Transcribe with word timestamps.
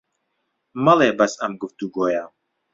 مەڵێ 0.85 1.09
بەس 1.19 1.33
ئەم 1.41 1.53
گوفتوگۆیە 1.61 2.25